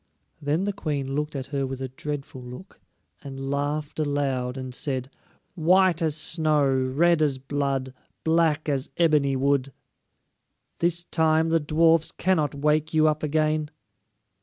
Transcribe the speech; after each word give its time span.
Then 0.41 0.63
the 0.63 0.73
Queen 0.73 1.13
looked 1.13 1.35
at 1.35 1.45
her 1.53 1.67
with 1.67 1.79
a 1.79 1.89
dreadful 1.89 2.41
look, 2.41 2.79
and 3.23 3.51
laughed 3.51 3.99
aloud 3.99 4.57
and 4.57 4.73
said: 4.73 5.11
"White 5.53 6.01
as 6.01 6.15
snow, 6.17 6.65
red 6.67 7.21
as 7.21 7.37
blood, 7.37 7.93
black 8.23 8.67
as 8.67 8.89
ebony 8.97 9.35
wood! 9.35 9.71
This 10.79 11.03
time 11.03 11.49
the 11.49 11.59
dwarfs 11.59 12.11
cannot 12.11 12.55
wake 12.55 12.95
you 12.95 13.07
up 13.07 13.21
again." 13.21 13.69